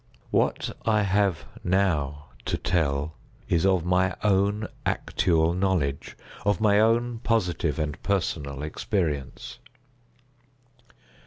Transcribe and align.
What 0.31 0.75
I 0.83 1.03
have 1.03 1.45
now 1.63 2.29
to 2.45 2.57
tell 2.57 3.13
is 3.47 3.67
of 3.67 3.85
my 3.85 4.15
own 4.23 4.67
actual 4.83 5.53
knowledge—of 5.53 6.59
my 6.59 6.79
own 6.79 7.19
positive 7.19 7.77
and 7.77 8.01
personal 8.01 8.63
experience. 8.63 9.59